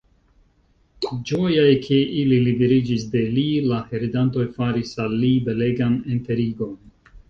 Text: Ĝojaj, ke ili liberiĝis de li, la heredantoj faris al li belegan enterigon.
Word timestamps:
Ĝojaj, 1.31 1.67
ke 1.83 1.99
ili 2.23 2.41
liberiĝis 2.49 3.05
de 3.13 3.23
li, 3.37 3.47
la 3.69 3.85
heredantoj 3.93 4.51
faris 4.59 4.99
al 5.07 5.19
li 5.25 5.35
belegan 5.49 5.99
enterigon. 6.19 6.79